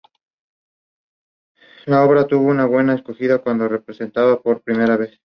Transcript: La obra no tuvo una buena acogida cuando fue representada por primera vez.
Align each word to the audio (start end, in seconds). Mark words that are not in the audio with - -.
La 1.85 2.03
obra 2.03 2.21
no 2.21 2.25
tuvo 2.25 2.47
una 2.49 2.65
buena 2.65 2.93
acogida 2.93 3.37
cuando 3.37 3.67
fue 3.67 3.77
representada 3.77 4.41
por 4.41 4.63
primera 4.63 4.97
vez. 4.97 5.11